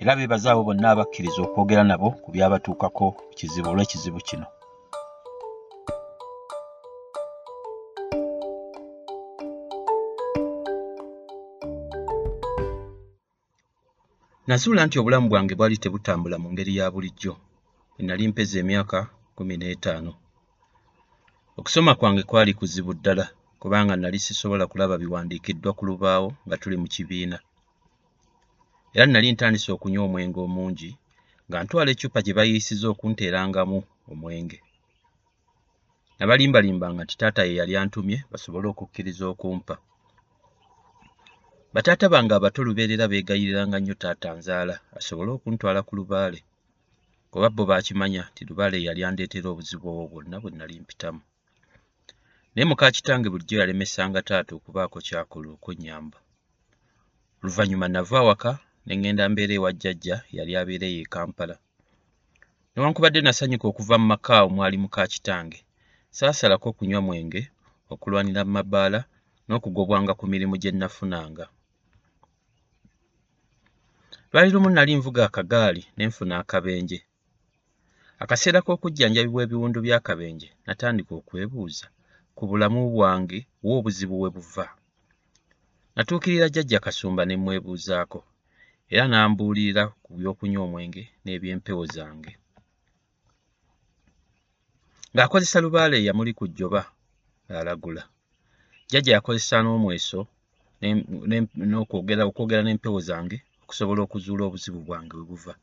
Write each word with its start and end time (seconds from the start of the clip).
era 0.00 0.16
beebaza 0.16 0.48
abo 0.52 0.62
bonna 0.68 0.86
abakkiriza 0.90 1.40
okwogera 1.42 1.82
nabo 1.90 2.08
ku 2.22 2.28
byabatuukako 2.34 3.06
kizibu 3.36 3.68
olw'ekizibu 3.70 4.20
kino. 4.28 4.46
Nazuula 14.48 14.86
nti 14.86 14.96
obulamu 14.98 15.26
bwange 15.28 15.54
bwali 15.58 15.76
tebutambula 15.82 16.36
mu 16.42 16.48
ngeri 16.52 16.72
ya 16.78 16.86
bulijjo. 16.94 17.34
Enali 18.00 18.28
mpeza 18.30 18.56
emyaka 18.62 18.98
kumi 19.36 19.54
n'etaano. 19.56 20.12
Okusoma 21.58 21.92
kwange 21.98 22.22
kwali 22.22 22.52
kuzibu 22.58 22.92
ddala 22.94 23.24
kubanga 23.60 23.94
nali 23.96 24.18
sisobola 24.18 24.64
kulaba 24.70 24.94
biwandiikiddwa 25.02 25.70
ku 25.76 25.82
lubaawo 25.88 26.28
nga 26.46 26.56
tuli 26.60 26.76
mu 26.82 26.86
kibiina 26.94 27.38
era 28.94 29.06
nali 29.06 29.28
ntandise 29.32 29.68
okunywa 29.72 30.02
omwenge 30.06 30.40
omungi 30.46 30.90
nga 31.48 31.58
ntwala 31.62 31.90
eccupa 31.92 32.18
gye 32.24 32.36
bayiisiza 32.38 32.86
okunteerangamu 32.92 33.78
omwenge. 34.12 34.58
Nabalimbalimbanga 36.18 37.02
nti 37.04 37.14
taata 37.20 37.42
ye 37.48 37.58
yali 37.60 37.74
antumye 37.80 38.18
basobole 38.30 38.66
okukkiriza 38.68 39.24
okumpa. 39.32 39.74
Bataata 41.74 42.06
bange 42.12 42.32
abato 42.34 42.60
lubeerera 42.66 43.04
beegayiriranga 43.12 43.78
nnyo 43.78 43.94
taata 44.02 44.28
nzaala 44.38 44.74
asobole 44.98 45.30
okuntwala 45.36 45.80
ku 45.86 45.92
lubaale 45.98 46.40
kuba 47.30 47.48
bo 47.56 47.62
baakimanya 47.70 48.22
nti 48.30 48.42
lubaale 48.48 48.78
yali 48.86 49.00
andeetera 49.04 49.48
obuzibu 49.50 49.86
obwo 49.88 50.04
bwonna 50.10 50.36
bwe 50.40 50.50
nali 50.56 50.74
mpitamu. 50.82 51.20
Naye 52.52 52.64
muka 52.70 52.94
kitange 52.94 53.28
bulijjo 53.30 53.56
yalemesanga 53.60 54.20
taata 54.28 54.52
okubaako 54.54 54.98
kyakola 55.06 55.48
okwennyamba 55.56 56.18
oluvannyuma 57.40 57.86
nava 57.88 58.18
awaka 58.22 58.52
ne 58.88 58.94
ŋŋenda 58.96 59.24
mbeera 59.30 59.54
ewa 59.58 59.70
jjajja 59.72 60.16
yali 60.36 60.52
abeereyo 60.60 61.00
e 61.04 61.10
kampala. 61.14 61.56
Newankubadde 62.72 63.20
nasanyuka 63.22 63.66
okuva 63.68 63.96
mu 64.00 64.06
maka 64.12 64.34
omwali 64.48 64.76
muka 64.82 65.02
kitange 65.12 65.58
saasalako 66.16 66.68
kunywa 66.76 67.00
mwenge 67.06 67.42
okulwanira 67.92 68.42
mu 68.46 68.52
mabaala 68.56 69.00
n'okugobwanga 69.46 70.12
ku 70.18 70.24
mirimu 70.32 70.54
gye 70.62 70.70
nafunanga. 70.72 71.46
Lwali 74.30 74.50
lumu 74.54 74.68
nali 74.70 74.92
nvuga 74.98 75.20
akagaali 75.28 75.82
ne 75.96 76.04
nfuna 76.08 76.34
akabenje. 76.42 76.98
Akaseera 78.22 78.60
k'okujjanjabibwa 78.64 79.40
ebiwundu 79.44 79.78
by'akabenje 79.84 80.48
natandika 80.66 81.12
okwebuuza 81.20 81.86
ku 82.36 82.42
bulamu 82.48 82.80
bwange 82.94 83.38
wa 83.64 83.72
obuzibu 83.78 84.16
we 84.22 84.28
buva. 84.34 84.66
Natuukirira 85.94 86.46
jjajja 86.48 86.78
kasumba 86.84 87.22
ne 87.24 87.34
mwebuuzaako 87.42 88.20
era 88.94 89.04
n'ambuulirira 89.08 89.82
ku 90.04 90.10
by'okunywa 90.18 90.62
omwenge 90.66 91.02
n'ebyempewo 91.22 91.84
zange. 91.94 92.32
Ng'akozesa 95.12 95.58
lubaale 95.64 95.96
eyamuli 95.98 96.32
ku 96.38 96.44
jjoba 96.48 96.82
alagula 97.60 98.02
jjajja 98.88 99.12
yakozesa 99.16 99.56
n'omweso 99.62 100.20
okwogera 102.28 102.62
n'empewo 102.64 103.00
zange 103.08 103.38
okusobola 103.62 104.00
okuzuula 104.02 104.42
obuzibu 104.44 104.80
bwange 104.86 105.14
we 105.18 105.24
buva. 105.30 105.54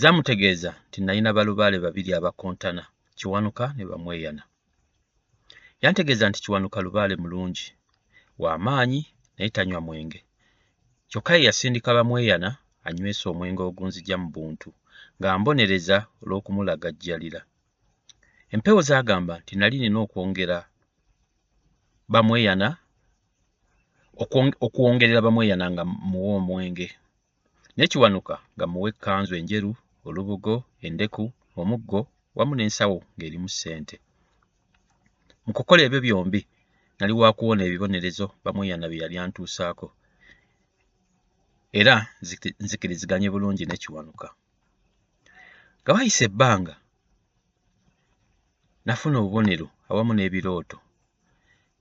Zaamutegeeza 0.00 0.70
nti 0.88 0.98
nalina 1.00 1.36
balubaale 1.36 1.76
babiri 1.84 2.10
abakontana 2.14 2.82
kiwanuka 3.18 3.64
ne 3.76 3.84
bamweyana. 3.90 4.42
Yantegeeza 5.82 6.24
nti 6.28 6.38
kiwanuka 6.44 6.78
lubaale 6.84 7.14
mulungi 7.22 7.66
w'amaanyi 8.42 9.00
naye 9.36 9.50
tanywa 9.56 9.80
mwenge 9.86 10.20
kyokka 11.10 11.32
ye 11.36 11.46
yasindika 11.48 11.90
bamweyana 11.96 12.48
anywesa 12.86 13.24
omwenge 13.32 13.62
ogunzija 13.68 14.16
mu 14.22 14.28
buntu 14.34 14.68
ng'ambonereza 15.18 15.96
olw'okumulagajjalira 16.22 17.40
empewo 18.54 18.80
zaagamba 18.88 19.34
nti 19.42 19.52
nali 19.56 19.76
nina 19.78 19.98
okwongera 20.04 20.58
bamweyana 22.12 22.68
okuwongerera 24.66 25.20
bamweyana 25.26 25.66
nga 25.72 25.84
muwa 26.10 26.32
omwenge. 26.40 26.88
Naye 27.74 27.88
kiwanuka 27.92 28.34
nga 28.54 28.66
muwa 28.72 28.88
ekkanzu 28.92 29.32
enjeru 29.40 29.70
olubugo 30.06 30.54
endeku 30.86 31.24
omuggo 31.60 32.00
wamu 32.36 32.52
n'ensawo 32.56 32.98
ng'erimu 33.14 33.48
ssente. 33.52 33.96
Mu 35.44 35.50
kukola 35.56 35.80
ebyo 35.86 36.00
byombi 36.04 36.40
nali 36.98 37.12
wa 37.20 37.30
kuwona 37.38 37.62
ebibonerezo 37.64 38.26
bamweyana 38.44 38.86
bye 38.90 39.00
yali 39.02 39.16
antuusaako 39.18 39.86
era 41.72 41.94
nzikiriziganye 42.62 43.28
bulungi 43.30 43.64
ne 43.66 43.76
kiwanuka 43.82 44.28
nga 45.80 45.90
wayise 45.94 46.24
ebbanga 46.28 46.74
nafuna 48.86 49.16
obubonero 49.18 49.66
awamu 49.88 50.12
n'ebirooto. 50.14 50.78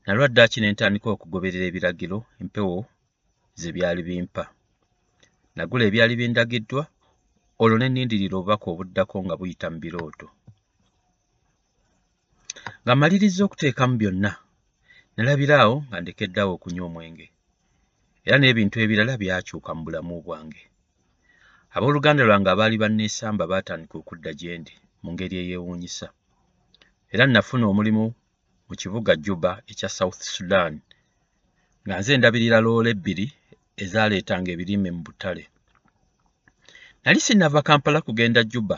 Nalwa 0.06 0.28
ddaaki 0.30 0.58
ne 0.60 0.70
ntandika 0.72 1.08
okugoberera 1.12 1.66
ebiragiro 1.68 2.18
empewo 2.42 2.78
ze 3.60 3.70
byali 3.76 4.02
bimpa. 4.08 4.44
Nagula 5.56 5.84
ebyali 5.86 6.14
bindagiddwa 6.20 6.84
olwo 7.62 7.76
ne 7.78 7.88
nnindirira 7.90 8.36
obubaka 8.38 8.66
obuddako 8.74 9.16
nga 9.26 9.36
buyita 9.40 9.68
mu 9.74 9.78
birooto. 9.84 10.28
Nga 12.82 12.94
mmalirizza 12.96 13.42
okuteekamu 13.44 13.96
byonna 14.00 14.32
nalabira 15.16 15.56
awo 15.64 15.76
nga 15.88 15.98
ndekeddeawo 16.02 16.52
okunywa 16.56 16.86
omwenge 16.90 17.28
era 18.30 18.38
n'ebintu 18.40 18.78
ebirala 18.84 19.14
byakyuka 19.22 19.70
mu 19.76 19.82
bulamu 19.86 20.16
bwange. 20.26 20.62
Abooluganda 21.76 22.22
lwange 22.28 22.50
abaali 22.52 22.76
banneesamba 22.82 23.44
baatandika 23.52 23.96
okudda 24.02 24.32
gye 24.40 24.54
ndi 24.62 24.74
mu 25.02 25.10
ngeri 25.14 25.36
eyeewuunyisa 25.42 26.08
era 27.14 27.24
nafuna 27.26 27.66
omulimu 27.72 28.06
mu 28.68 28.74
kibuga 28.80 29.12
juba 29.26 29.52
ekya 29.72 29.90
south 29.98 30.22
sudan 30.36 30.74
nga 31.84 31.96
nze 32.00 32.14
ndabirira 32.18 32.58
loola 32.66 32.90
ebbiri 32.94 33.26
ezaaleetanga 33.84 34.50
ebirime 34.52 34.90
mu 34.96 35.02
butale. 35.08 35.44
Nali 37.04 37.20
sinnava 37.26 37.62
kampala 37.68 38.00
kugenda 38.06 38.42
juba. 38.52 38.78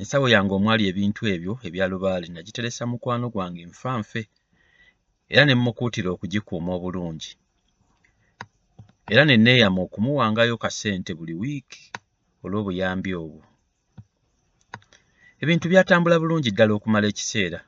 Ensawo 0.00 0.26
yange 0.34 0.52
omwali 0.58 0.82
ebintu 0.90 1.22
ebyo 1.34 1.52
ebya 1.66 1.86
lubaale 1.90 2.26
nagiteresa 2.30 2.82
mukwano 2.90 3.26
gwange 3.34 3.62
nfanfe 3.72 4.22
era 5.32 5.42
ne 5.44 5.54
mmukuutira 5.56 6.08
okugikuuma 6.14 6.70
obulungi 6.78 7.32
era 9.10 9.24
ne 9.24 9.36
neeyama 9.36 9.80
okumuwangayo 9.86 10.56
kasente 10.62 11.10
buli 11.18 11.34
wiiki 11.40 11.82
olw'obuyambi 12.44 13.10
obwo. 13.22 13.42
Ebintu 15.42 15.66
byatambula 15.68 16.16
bulungi 16.22 16.50
ddala 16.52 16.72
okumala 16.74 17.06
ekiseera. 17.08 17.60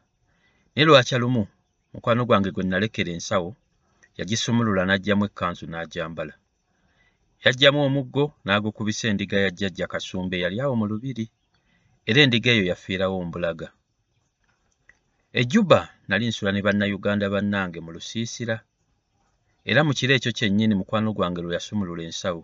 Naye 0.73 0.87
lwakya 0.87 1.19
lumu 1.23 1.43
mukwano 1.93 2.23
gwange 2.27 2.51
gwe 2.55 2.65
nalekera 2.65 3.11
ensawo 3.17 3.51
yagisumulula 4.19 4.83
n'aggyamu 4.87 5.25
ekkanzu 5.29 5.65
n'agyambala. 5.69 6.35
Yaggyamu 7.45 7.79
omuggo 7.87 8.25
n'agukubisa 8.45 9.05
endiga 9.11 9.37
ya 9.45 9.51
jjajja 9.51 9.87
kasumba 9.93 10.35
eyali 10.37 10.57
awo 10.63 10.75
mu 10.81 10.87
lubiri 10.91 11.27
era 12.09 12.19
endiga 12.23 12.51
eyo 12.55 12.65
yafiirawo 12.71 13.17
mbulaga. 13.27 13.69
Ejjuba 15.41 15.79
nali 16.09 16.25
nsula 16.31 16.51
ne 16.53 16.61
bannayuganda 16.67 17.27
bannange 17.35 17.79
mu 17.85 17.91
lusiisira 17.95 18.57
era 19.71 19.81
mu 19.87 19.93
kiro 19.99 20.13
ekyo 20.15 20.31
kyennyini 20.37 20.75
mukwano 20.81 21.09
gwange 21.17 21.41
lwe 21.43 21.57
yasumulula 21.57 22.03
ensawo 22.09 22.43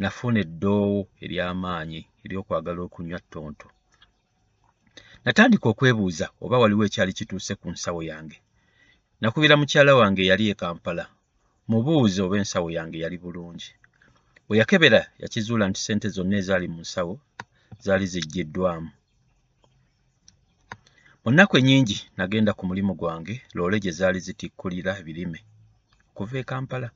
nafuna 0.00 0.38
eddoowo 0.44 1.00
ery'amaanyi 1.24 2.00
ery'okwagala 2.24 2.80
okunywa 2.86 3.18
ttonto. 3.24 3.68
Natandika 5.24 5.66
okwebuuza 5.72 6.26
oba 6.44 6.60
waliwo 6.62 6.82
ekyali 6.88 7.12
kituuse 7.18 7.52
ku 7.60 7.66
nsawo 7.74 8.00
yange. 8.10 8.38
Nakubira 9.20 9.54
mukyala 9.60 9.92
wange 10.00 10.20
eyali 10.24 10.44
e 10.52 10.54
kampala 10.60 11.04
mubuuze 11.70 12.20
oba 12.22 12.36
ensawo 12.42 12.68
yange 12.76 12.98
yali 13.04 13.16
bulungi. 13.22 13.70
Bwe 14.46 14.58
yakebera 14.60 15.00
yakizuula 15.22 15.64
nti 15.68 15.80
ssente 15.80 16.06
zonna 16.14 16.36
ezaali 16.40 16.66
mu 16.74 16.80
nsawo 16.84 17.14
zaali 17.84 18.06
ziggyiddwamu 18.12 18.90
mu 21.22 21.28
nnaku 21.30 21.54
ennyingi 21.60 21.96
nagenda 22.16 22.52
ku 22.58 22.62
mulimu 22.68 22.92
gwange 23.00 23.34
loole 23.54 23.76
gye 23.82 23.92
zaali 23.98 24.18
zitikkulira 24.26 24.92
ebirime 25.00 25.40
okuva 26.20 26.38
e 26.38 26.44
kampala. 26.44 26.90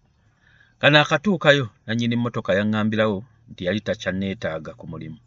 Kano 0.78 1.00
akatuukayo 1.00 1.66
nannyini 1.86 2.16
mmotoka 2.16 2.52
yaŋŋambirawo 2.58 3.18
nti 3.50 3.62
yali 3.66 3.80
takyanneetaaga 3.86 4.72
ku 4.78 4.84
mulimu 4.92 5.18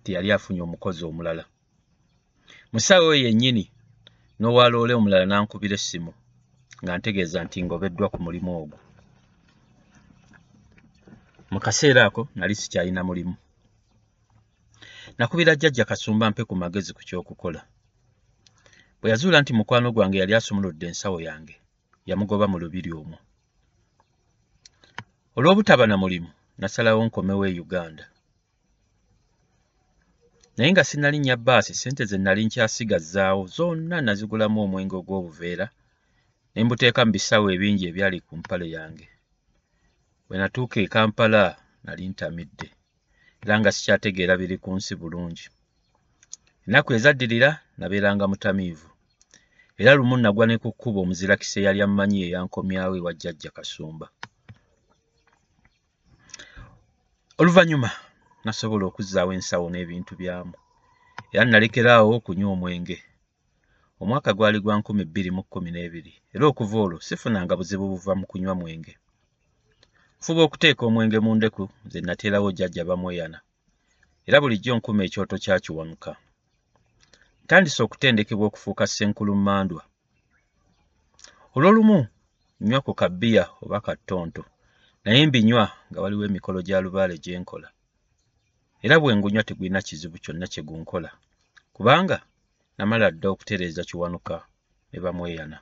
nti 0.00 0.10
yali 0.14 0.28
afunye 0.32 0.62
omukozi 0.62 1.02
omulala. 1.10 1.44
Mu 2.72 2.78
ssaawa 2.80 3.10
eyo 3.16 3.26
yennyini 3.26 3.64
n'owa 4.38 4.70
loole 4.72 4.92
omulala 4.94 5.24
n'ankubira 5.26 5.74
essimu 5.78 6.12
nga 6.82 6.92
ntegeeza 6.96 7.38
nti 7.44 7.58
ngobeddwa 7.64 8.06
ku 8.12 8.18
mulimu 8.24 8.50
ogwo. 8.60 8.78
Mu 11.52 11.58
kaseera 11.64 12.02
ako 12.06 12.22
nali 12.36 12.54
sikyalina 12.60 13.02
mulimu. 13.08 13.34
Nakubira 15.18 15.52
jjajja 15.56 15.84
kasumba 15.90 16.30
mpe 16.30 16.42
ku 16.48 16.54
magezi 16.62 16.90
ku 16.94 17.02
ky'okukola. 17.08 17.60
Bwe 18.98 19.10
yazuula 19.10 19.42
nti 19.42 19.52
mukwano 19.58 19.88
gwange 19.94 20.18
yali 20.22 20.32
asumuludde 20.34 20.86
ensawo 20.90 21.18
yange 21.28 21.54
yamugoba 22.08 22.46
mu 22.52 22.58
lubiri 22.62 22.92
omwo 23.00 23.18
olw'obutaba 25.36 25.84
na 25.86 25.96
mulimu 26.02 26.30
nasalawo 26.60 27.00
nkomewo 27.06 27.44
e 27.50 27.52
uganda. 27.64 28.04
Naye 30.56 30.70
nga 30.72 30.84
sinnalinnya 30.88 31.36
bbaasi 31.38 31.72
ssente 31.74 32.02
ze 32.10 32.18
nali 32.18 32.42
nkyasigazzaawo 32.46 33.42
zonna 33.56 33.96
nazigulamu 34.06 34.58
omwenge 34.64 34.96
ogw'obuveera 35.00 35.66
ne 36.52 36.60
mbuteeka 36.64 37.00
mu 37.06 37.12
bisawo 37.16 37.46
ebingi 37.54 37.84
ebyali 37.90 38.18
ku 38.26 38.32
mpale 38.40 38.66
yange. 38.76 39.06
Bwe 40.26 40.36
natuuka 40.40 40.76
e 40.84 40.86
kampala 40.94 41.42
nali 41.84 42.04
ntamidde 42.10 42.68
era 43.42 43.54
nga 43.58 43.70
sikyategeera 43.74 44.34
biri 44.40 44.56
ku 44.62 44.70
nsi 44.76 44.92
bulungi. 45.00 45.46
Ennaku 46.66 46.90
ezaddirira 46.96 47.50
nabeeranga 47.78 48.24
mutamiivu 48.30 48.88
era 49.80 49.90
lumu 49.98 50.16
nagwa 50.18 50.44
ne 50.46 50.56
ku 50.62 50.68
kkubo 50.72 50.98
omuzirakisi 51.00 51.56
eyali 51.60 51.80
ammanyi 51.86 52.18
eyankomyawo 52.26 52.94
ewa 52.98 53.12
jjajja 53.14 53.50
kasumba 53.56 54.06
oluvannyuma 57.40 57.90
nasobola 58.44 58.84
okuzzaawo 58.86 59.32
ensawo 59.36 59.66
n'ebintu 59.70 60.12
byamu. 60.20 60.54
Era 61.32 61.44
nalekeraawo 61.44 62.10
okunywa 62.18 62.50
omwenge. 62.54 62.98
Omwaka 64.02 64.30
gwali 64.36 64.58
gwa 64.60 64.74
nkumi 64.78 65.02
bbiri 65.08 65.30
mu 65.36 65.42
kkumi 65.44 65.70
n'ebiri. 65.72 66.12
Era 66.34 66.44
okuva 66.50 66.76
olwo 66.84 66.98
sifunanga 67.06 67.58
buzibu 67.58 67.86
buva 67.92 68.12
mu 68.20 68.24
kunywa 68.30 68.54
mwenge. 68.60 68.94
Nfuba 70.18 70.40
okuteeka 70.44 70.82
omwenge 70.88 71.18
mu 71.24 71.30
ndeku 71.36 71.62
ze 71.90 71.98
nateerawo 72.00 72.48
jjajja 72.52 72.88
bamweyana. 72.88 73.38
Era 74.26 74.36
bulijjo 74.42 74.76
nkuma 74.76 75.02
ekyoto 75.06 75.36
kyakiwanuka. 75.42 76.12
Ntandise 77.44 77.80
okutendekebwa 77.82 78.46
okufuuka 78.48 78.84
ssenkulummandwa 78.86 79.82
olw'olumu 81.54 81.98
nnywa 82.60 82.80
ku 82.84 82.92
kabbiya 83.00 83.44
oba 83.64 83.78
kattonto 83.86 84.42
naye 85.04 85.26
mbinywa 85.26 85.64
nga 85.90 86.00
waliwo 86.02 86.24
emikolo 86.28 86.58
gya 86.66 86.78
lubaale 86.84 87.14
gye 87.24 87.38
nkola. 87.42 87.68
Era 88.84 88.94
bwe 89.00 89.16
ngunywa 89.16 89.42
tegulina 89.48 89.80
kizibu 89.86 90.16
kyonna 90.22 90.46
kye 90.52 90.62
gunkola. 90.68 91.10
Kubanga 91.74 92.18
namala 92.76 93.06
dda 93.10 93.28
okutereeza 93.32 93.82
kiwanuka 93.88 94.36
ne 94.90 94.98
bamweyana 95.04 95.58